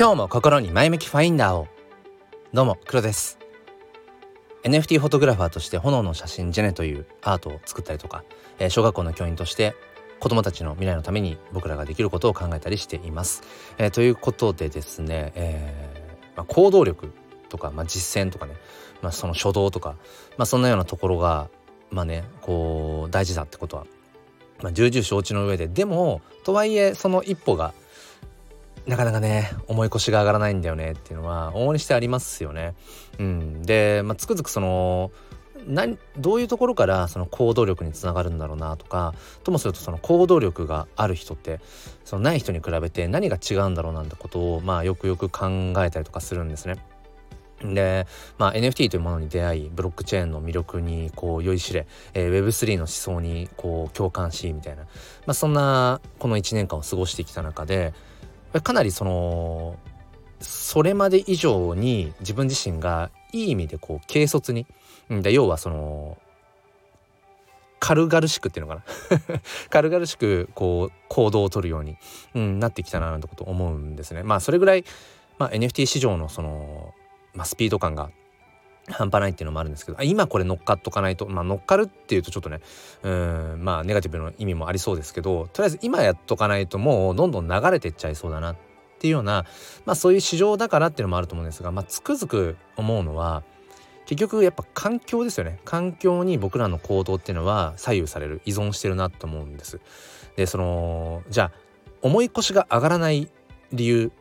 [0.00, 1.68] 今日も心に前向きファインダーを。
[2.54, 3.38] どうも黒です。
[4.62, 8.24] NFT フォトグラファーとして炎の写真ジェネというアートを作ったりとか、
[8.58, 9.74] えー、小学校の教員として
[10.18, 13.42] 子供たちの未来のために僕らができることを考えたりしています。
[13.76, 17.12] えー、ということでですね、えーまあ、行動力
[17.50, 18.54] とか、まあ、実践とかね、
[19.02, 19.96] まあ、その初動とか、
[20.38, 21.50] まあ、そんなようなところが
[21.90, 23.84] まあねこう大事だってことは、
[24.62, 25.68] まあ、重々承知の上で。
[25.68, 27.74] でもとはいえその一歩が
[28.90, 32.74] なかなかね重い腰が上がらないんだよねっていうのは往々にしてありますよね。
[33.20, 35.12] うん、で、まあ、つくづくその
[35.66, 39.14] 何どういうところからその行動力につながるんだろうなとか
[39.44, 41.60] ともするとその行動力がある人って
[42.04, 46.74] そのない人に比べて何が違うんだろうなんてことをまあよくよく考えたりとかするんですね。
[47.62, 48.06] で、
[48.38, 54.88] まあ、NFT というものに出会いブロックチェーンの魅力にこう酔いしれ、えー、Web3 の思想にこう共感しみたいな、ま
[55.28, 57.92] あ、そんなこの1年間を過ごしてきた中で
[58.62, 59.76] かなりその
[60.40, 64.66] それまで以上に自分自身がいい意味でこう軽率に、
[65.08, 66.18] で要はその
[67.78, 68.82] 軽々しくっていうのか
[69.20, 71.96] な 軽々しくこう行動をとるように、
[72.34, 74.22] うん、なってきたななんてこと思うんですね。
[74.22, 74.84] まあそれぐらい、
[75.38, 76.94] まあ、NFT 市場のその、
[77.34, 78.10] まあ、スピード感が
[78.90, 82.60] 半端ないっていうのもあるんですけど今これ乗っかっとかないとまあ乗っかるっていうとちょっとね
[83.02, 88.56] うんまあネガティブな意味もありそうですけどとりあえず今やっとかないともうどんどん流れてっちゃいそうだなっ
[88.98, 89.46] ていうような
[89.86, 93.42] まあそういう市場だからっていうのもあると思うんですがまあつくづく思うのは
[94.06, 99.80] 結局やっぱ環境ですよね環境に僕らの行動っていうのは左右される依存してるなと思うんです。
[100.36, 101.52] でそのじゃあ
[102.02, 103.30] 重い腰が上がらない
[103.72, 104.12] 理由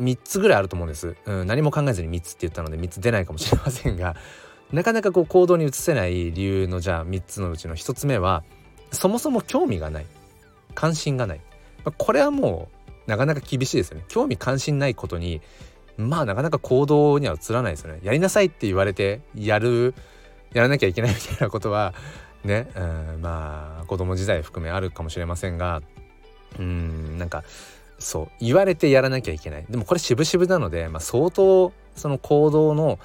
[0.00, 4.16] 3つぐらいあると思うんです、うん、何も考えずに3つって言ったので3つ出ないかもしれませんが
[4.72, 8.44] なかなかこう行動に移せない理由のじゃあ3つのうちの1つ目は
[8.92, 10.06] そもそも興味がない。
[10.74, 11.40] 関心がない、
[11.84, 12.68] まあ、これはも
[13.06, 14.04] うなかなか厳しいですよね。
[14.08, 15.40] 興味関心ないことに
[15.96, 18.00] まあなかなか行動には移らないですよね。
[18.02, 19.94] やりなさいって言われてやる
[20.52, 21.94] やらなきゃいけないみたいなことは
[22.44, 22.80] ね、う
[23.18, 25.82] ん、まあ子供時代含めあるかもしれませんが
[26.58, 27.44] うんなんか
[28.00, 29.66] そう言われてやらなきゃいけない。
[29.70, 32.98] でもこれ渋々なので、まあ、相当その行動の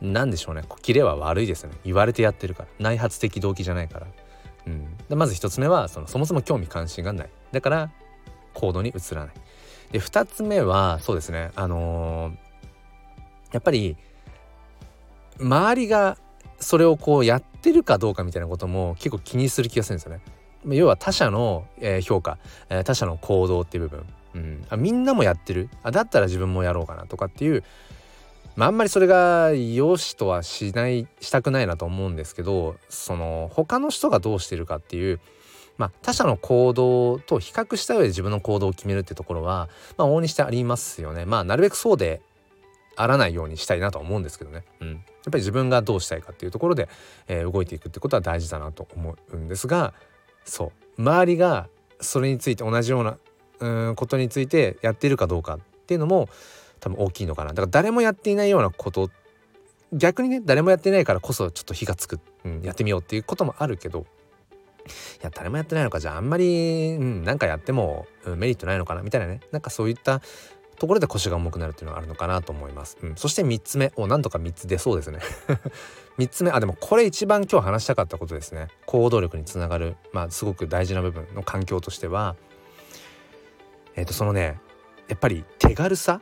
[0.00, 0.62] 何でしょうね。
[0.82, 1.76] キレは悪いですよね。
[1.84, 2.68] 言われてやってるから。
[2.78, 4.06] 内発的動機じゃないから、
[4.66, 7.30] うん、でまず一つ目はそのそもそも興味関心がない。
[7.52, 7.90] だから
[8.54, 9.34] 行動に移らない。
[9.92, 11.50] で二つ目はそうですね。
[11.54, 12.34] あのー、
[13.52, 13.96] やっぱり
[15.40, 16.16] 周りが
[16.58, 20.20] それをこうやってるかどうかみたいなことも結構気にする気がするんですよね。
[20.76, 21.66] 要は他者の、
[22.02, 22.38] 評価、
[22.84, 24.06] 他者の行動っていう部分。
[24.34, 25.68] うん、あみんなもやってる？
[25.82, 27.64] あだったら自分もやろうかなとかっていう、
[28.56, 35.20] まあ、あんまりそれが良しとはしないしたくないなと思うんですけどその他の人がどうしてるかっていう、
[35.76, 41.24] まあ、他者の行動と比較した上で自分の行動を決めるってところは、まあ、往々にしてありますよね。
[41.24, 42.20] まあなるべくそうで
[42.96, 46.88] あらないようにしたいなと思うんですけどね、うん、やっぱり自分がどうしたいかっていうところで、
[47.28, 49.94] えー、動いていくってことは大事だなと思うんですが
[50.44, 51.00] そう。
[51.00, 51.68] 周りが
[52.00, 53.16] それについて同じような
[53.58, 56.28] ことについてやってるかどうかっていうのも
[56.80, 57.50] 多分大きいのかな。
[57.50, 59.10] だから誰もやっていないようなこと
[59.92, 64.06] 逆にね誰もやってないからこそちょっと火がつく、うん、やってみようっていうこともあるけど。
[64.88, 64.90] い
[65.22, 69.40] や誰もやってないのかじゃああんまり、うん、なんかやっても、うん、メリットないのかなみたいなね。
[69.52, 70.22] なんかそういった
[70.78, 73.92] ところで腰が重くなるっていうのがあるのかなと思います、うん、そして3つ目。
[73.96, 75.18] おなんとか3つ出そうですね。
[76.18, 76.50] 3つ目。
[76.50, 78.68] あでもこれ一番今日話したかったことですね。
[78.86, 79.96] 行動力につながる。
[80.12, 82.36] まあすごく大事な部分の環境としては。
[83.98, 84.60] えっ、ー、とそのね
[85.08, 86.20] やっぱり手軽さ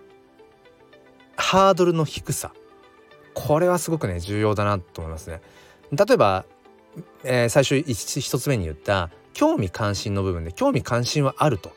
[1.37, 2.53] ハードルの低さ
[3.34, 5.42] これはすごくね重要だなと思いますね。
[5.92, 6.47] 例えば、
[7.22, 11.70] えー、最初一つ目に言った興味関心の部分で興味関心はあると。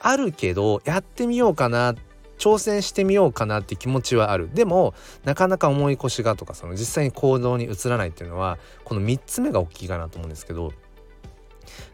[0.00, 1.94] あるけどやってみようかな
[2.38, 4.92] 挑戦してみようかなって気持ちはあるでも
[5.24, 10.72] なかなか重い腰がとかその実際に行動に移らないっていうのはこの3つ目が大きいかなと思うんですけど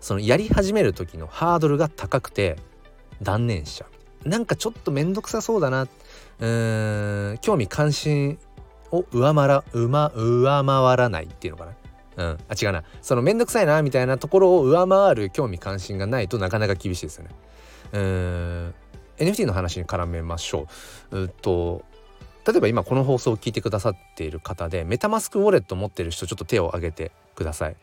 [0.01, 2.57] そのやり始める時のハードルが高くて
[3.23, 3.87] 断念しちゃ
[4.25, 8.39] うなんかちょっと面倒くさそうだなうーん興味関心
[8.91, 10.11] を上回ら上
[10.65, 11.73] 回らないっていうのかな
[12.17, 17.31] うん、あ違うなその面倒くさいなみたいなところを上回る興味関心がないとなかなか厳しいですよね。
[17.93, 18.75] うん
[19.17, 20.67] NFT の話に絡めましょ
[21.11, 21.23] う。
[21.23, 21.83] うと
[22.47, 27.77] 例えば今この放送を聞いてくださっている方でメタマスクウォレット持ってる人ちょっと手を挙げてください。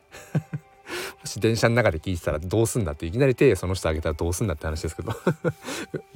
[1.22, 5.14] もし電車の中で聞いてたらどうすんだっていきなり手その人あげたらどうすんだって話ですけど。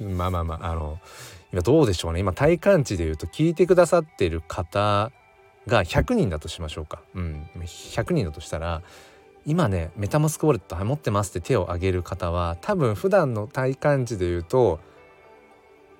[0.00, 0.98] まあまあまああの
[1.52, 2.20] 今どうでしょうね。
[2.20, 5.12] 今体感値で言うと聞いてくださってる方
[5.66, 8.82] が100人だとしましょうか、うん、100人だとしたら
[9.46, 14.80] 今ねメタマスクウォレット持ってますって手を挙げる方は多分普段の体感値で言うと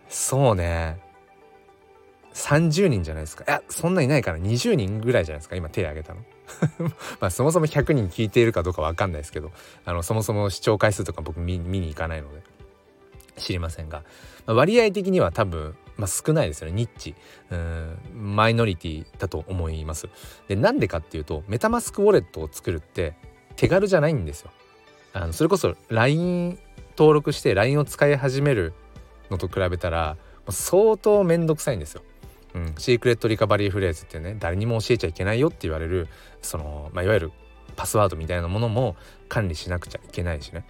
[0.08, 0.98] そうね。
[2.34, 3.44] 30人じゃないですか。
[3.46, 6.20] いやそんないないから20人ぐらいじゃないですか今手挙げたの。
[7.20, 9.52] まあそもそも100人聞いているかどうか分かんないですけど
[9.84, 12.42] あのそもそも視聴回数とか僕見に行かないので
[13.36, 14.02] 知りませんが、
[14.46, 17.14] まあ、割合的には多分、まあ、少ないですよねニッチ。
[17.50, 20.08] うんマイノリティだと思います。
[20.48, 23.14] でなんでかっていうとメタマスクウォレットを作るって
[23.56, 24.50] 手軽じゃないんですよ。
[25.12, 26.58] あのそれこそ LINE
[26.96, 28.72] 登録して LINE を使い始める
[29.30, 30.16] のと比べたら
[30.48, 32.02] 相当めんどくさいんですよ。
[32.54, 36.08] うん、シークレットリカバリーフレーズってね誰にも教えちゃいけないよって言われる
[36.42, 37.32] その、まあ、いわゆる
[37.76, 38.96] パスワードみたいなものも
[39.28, 40.64] 管理しなくちゃいけないしね。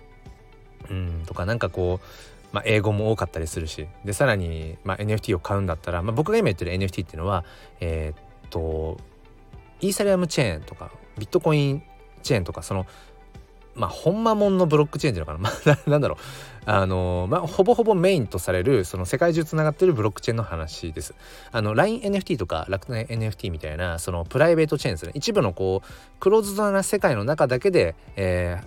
[0.91, 2.07] うん、とかなんかこう、
[2.53, 7.45] まあ、英語も多かったりするしでさらに、まあ、NFT を買うんだったら、まあ、僕が今言ってる NFT っていうのは
[7.81, 8.99] えー、っと
[9.81, 11.83] イーサリアムチェーンとかビットコイン
[12.23, 12.87] チェーンとかその
[13.75, 16.19] まあほんまもんのブロックチェーンっていうのかな、 まあ、なんだろう。
[16.65, 21.15] あのまあほぼほぼメインとされるその世界中つながってるブロックチェーンの話です。
[21.51, 25.13] あの LINENFT とか楽天 NFT みたいなそのプライベートチェーンですね。
[25.15, 25.89] 一部のこう
[26.21, 28.61] クローズドな世界の中だけで、え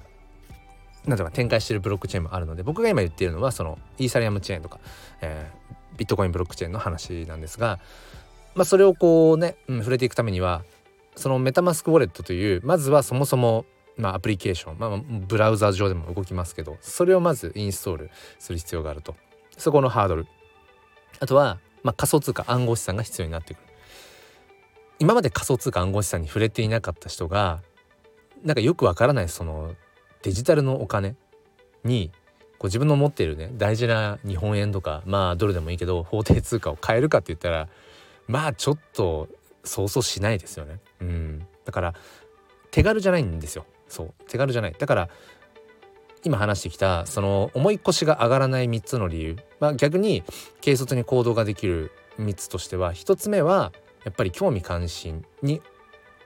[1.05, 4.79] ー、なんとか展開してるブロックチェーンもあるので僕が今言っているのはそのイーサリアムチェーンとか、
[5.21, 7.79] えー、ビットコインブロックチェーンの話なんですが、
[8.55, 10.63] まあ、それをこうね、うん、触れていくためには
[11.15, 13.65] そのメタマスクウォレットというまずはそもそも
[13.97, 19.15] まあ、アプリケーション、まあ、ブラウザ上でも動きますけどそれをまずインストールする必要があると
[19.57, 20.27] そこのハードル
[21.19, 23.63] あとは、まあ、仮想通貨暗号資産が必要になってくる
[24.99, 27.61] 今まで仮想通貨暗号資産に触れていなかった人が
[28.43, 29.73] なんかよくわからないその
[30.23, 31.15] デジタルのお金
[31.83, 32.11] に
[32.57, 37.69] こう自分の持っているね大事な日本円とかまあドルでもいいけど法定通貨を変えるかって言ったら
[38.27, 39.29] まあちょっと
[39.63, 40.79] 想像しないですよね。
[41.01, 41.93] うん、だから
[42.71, 43.65] 手軽じゃないんですよ。
[43.95, 44.75] そう手軽じゃない。
[44.77, 45.09] だから
[46.23, 50.23] 今話してきたその重い腰が上がらない3つの理由、まあ、逆に
[50.59, 53.71] 軽率に行動ができる3つとしては1つ目は
[54.03, 55.61] やっぱり興味関心に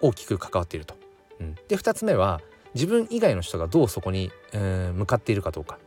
[0.01, 0.95] 大きく関わっていると。
[1.39, 2.41] うん、で2つ目は
[2.73, 5.77] 自分以外の人がどうそこに、えー、向かっているかどうか。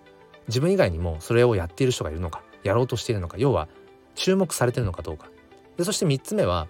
[0.49, 2.43] 自分以外にもそれをやっている人がいるのか。
[2.62, 3.37] やろうとしているのか。
[3.38, 3.69] 要は
[4.14, 5.28] 注目されてるのかどうか。
[5.76, 6.69] でそして3つ目は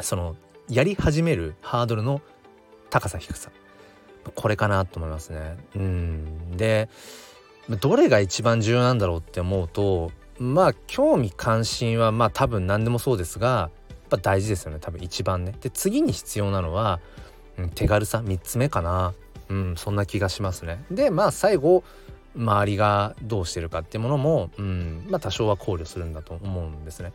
[0.00, 0.36] その
[0.68, 2.20] やり始めるハードルの
[2.90, 3.50] 高さ低さ。
[4.34, 5.56] これかなと思いますね。
[5.76, 6.88] うんで
[7.80, 15.54] どれが一番重要なんだろうって思うとまあ興味関心はまあ多分何でもそうですがやっぱ大事ですよね多分一番ね。
[15.60, 17.00] で次に必要なのは、
[17.56, 19.14] うん、手軽さ3つ目かな。
[19.48, 20.84] うんそんな気がしますね。
[20.90, 21.84] でまあ最後
[22.36, 27.12] 周りがどうしてるかっていうものも、うん、まあ多少は考慮するんだと思うんですね。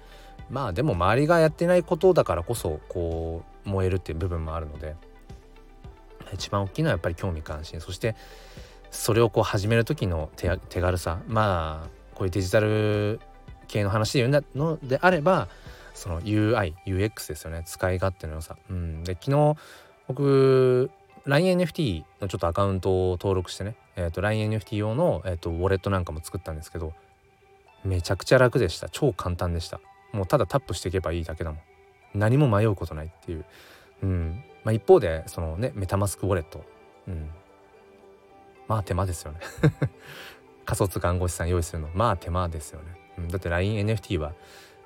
[0.49, 4.95] まあでも周りがやってないことだからこそこう燃えるっていう部分もあるので
[6.33, 7.81] 一番大きいのはやっぱり興味関心。
[7.81, 8.15] そして
[8.91, 11.19] それをこう始める時の手軽さ。
[11.27, 13.19] まあこういうデジタル
[13.67, 15.47] 系の話で言うのであれば
[15.93, 17.63] その UIUX ですよね。
[17.65, 18.57] 使い勝手の良さ。
[18.69, 19.55] うん、で昨日
[20.07, 20.91] 僕
[21.27, 26.93] LINENFT のちょっとアカウントを登録してね、えーと、LINENFT 用の、えーとウォレットなんかも作ったんですけど
[27.83, 28.89] めちゃくちゃ楽でした。
[28.89, 29.79] 超簡単でした。
[30.11, 31.61] もうただタップしていけばいいだけだもん。
[32.13, 33.45] 何も迷うことないっていう、
[34.03, 36.63] うん、まあ、一方でそのねメタマスクウォレット、
[37.07, 37.29] うん、
[38.67, 39.39] まあ手間ですよね。
[40.65, 41.89] 仮想通貨暗号資産用意するの。
[41.93, 42.85] まあ手間ですよね、
[43.17, 44.33] うん、だって LINENFT は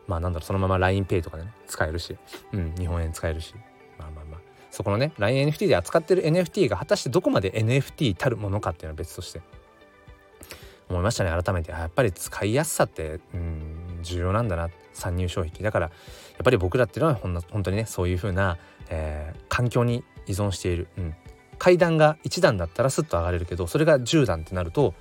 [0.08, 2.18] まあなんだろうそのまま LINEPay とかでね使えるし、
[2.54, 3.54] うん、日本円使えるし。
[3.98, 4.40] まあまあまあ。
[4.72, 9.42] そこのね LINENFT で扱ってる NFT が果たしてどこまで NFT たるものかっていうのは別として。
[10.90, 11.44] 思いましたね。
[11.44, 11.72] 改めて。
[11.72, 14.70] やっぱり使いやすさってうん重要なんだな。
[14.94, 15.64] 参入障壁。
[15.64, 18.58] だからやっぱり僕らっていうのはほん本当にねそういう風な
[18.90, 21.16] えー、環境に依存している、うん、
[21.58, 24.94] 階段が1段だったらスッと上がれるけどそれが10段ってなると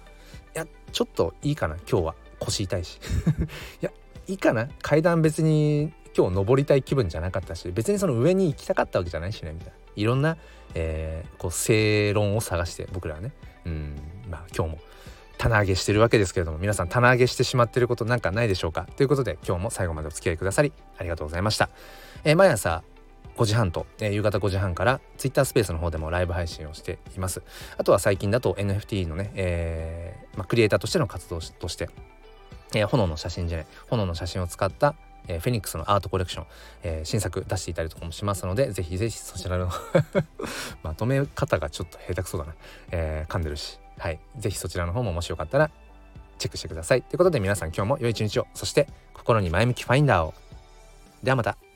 [0.55, 2.15] いやちょっといいかな今日は。
[2.43, 2.99] 腰痛いし。
[3.81, 3.91] いや
[4.27, 4.69] いいかな。
[4.83, 9.73] 階段別に今日登りたい気分じゃなかったし別にその上に行きたかったわけじゃないしねみたいな。
[9.95, 10.37] いろんな、
[10.75, 13.33] えー、こう正論を探して僕らはね。
[13.65, 13.97] うん。
[14.29, 14.79] まあ今日も
[15.39, 18.87] 棚上げしてるわけですけれども皆さん棚上げしてしまってることなんかないでしょうか？
[18.97, 21.69] ということで今日も最後までお付き合いくださりありがとうございました、
[22.25, 22.83] えー、毎朝
[23.37, 27.43] 5時半と、えー、夕方5時半から Twitter スペースの方でもライブ配信をしています。
[27.79, 31.89] あとは最近だと NFT のね、えーまあ、クリエイターとしての活動として、
[32.75, 34.95] えー、炎の写真じゃない炎の写真を使った
[35.29, 36.47] えー、フェニックスのアートコレクション、
[36.83, 39.71] えー、新作出していたりとかもしますのでぜひぜひそちらの
[40.83, 42.55] まとめ方がちょっと下手くそだな、
[42.91, 43.79] えー、噛んでるし。
[43.99, 44.19] はい。
[44.37, 45.71] ぜひそちらの方ももしよかったら
[46.39, 47.03] チェックしてください。
[47.03, 48.47] ということで皆さん今日も良い一日を。
[48.55, 50.35] そして心に前向きファインダーを。
[51.23, 51.72] ではまた。